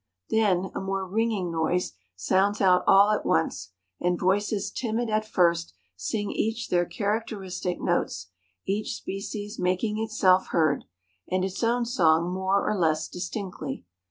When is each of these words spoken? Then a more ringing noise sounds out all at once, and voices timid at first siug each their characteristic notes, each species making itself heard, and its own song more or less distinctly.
Then 0.31 0.71
a 0.73 0.79
more 0.81 1.07
ringing 1.07 1.51
noise 1.51 1.93
sounds 2.15 2.59
out 2.59 2.83
all 2.87 3.11
at 3.11 3.23
once, 3.23 3.69
and 3.99 4.17
voices 4.19 4.71
timid 4.71 5.11
at 5.11 5.27
first 5.27 5.75
siug 5.95 6.31
each 6.31 6.69
their 6.69 6.87
characteristic 6.87 7.79
notes, 7.79 8.31
each 8.65 8.95
species 8.95 9.59
making 9.59 9.99
itself 9.99 10.47
heard, 10.47 10.85
and 11.29 11.45
its 11.45 11.63
own 11.63 11.85
song 11.85 12.33
more 12.33 12.67
or 12.67 12.75
less 12.75 13.07
distinctly. 13.07 13.85